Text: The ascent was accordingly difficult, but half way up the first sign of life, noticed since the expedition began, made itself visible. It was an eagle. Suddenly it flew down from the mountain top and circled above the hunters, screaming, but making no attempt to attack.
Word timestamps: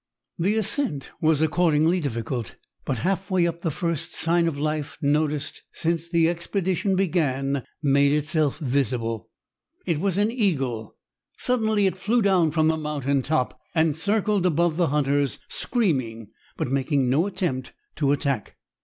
The 0.39 0.55
ascent 0.55 1.11
was 1.21 1.43
accordingly 1.43 1.99
difficult, 1.99 2.55
but 2.85 2.97
half 3.05 3.29
way 3.29 3.45
up 3.45 3.61
the 3.61 3.69
first 3.69 4.15
sign 4.15 4.47
of 4.47 4.57
life, 4.57 4.97
noticed 4.99 5.61
since 5.73 6.09
the 6.09 6.27
expedition 6.27 6.95
began, 6.95 7.63
made 7.83 8.11
itself 8.11 8.57
visible. 8.57 9.29
It 9.85 9.99
was 9.99 10.17
an 10.17 10.31
eagle. 10.31 10.97
Suddenly 11.37 11.85
it 11.85 11.97
flew 11.97 12.23
down 12.23 12.49
from 12.49 12.67
the 12.67 12.77
mountain 12.77 13.21
top 13.21 13.61
and 13.75 13.95
circled 13.95 14.43
above 14.47 14.75
the 14.75 14.87
hunters, 14.87 15.37
screaming, 15.49 16.29
but 16.57 16.71
making 16.71 17.07
no 17.07 17.27
attempt 17.27 17.73
to 17.97 18.11
attack. 18.11 18.57